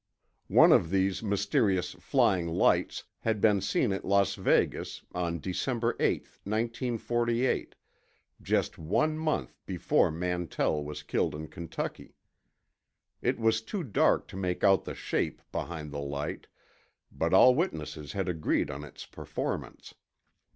One 0.47 0.71
of 0.71 0.89
these 0.89 1.21
mysterious 1.21 1.91
"flying 1.93 2.47
lights" 2.47 3.03
had 3.19 3.39
been 3.39 3.61
seen 3.61 3.91
at 3.93 4.03
Las 4.03 4.33
Vegas, 4.33 5.03
on 5.13 5.39
December 5.39 5.95
8, 5.99 6.25
1948—just 6.43 8.79
one 8.79 9.15
month 9.15 9.61
before 9.67 10.09
Mantell 10.09 10.83
was 10.83 11.03
killed 11.03 11.35
in 11.35 11.49
Kentucky. 11.49 12.15
It 13.21 13.37
was 13.39 13.61
too 13.61 13.83
dark 13.83 14.27
to 14.29 14.35
make 14.35 14.63
out 14.63 14.85
the 14.85 14.95
shape 14.95 15.39
behind 15.51 15.91
the 15.91 15.99
light, 15.99 16.47
but 17.11 17.31
all 17.31 17.53
witnesses 17.53 18.13
had 18.13 18.27
agreed 18.27 18.71
on 18.71 18.83
its 18.83 19.05
performance. 19.05 19.93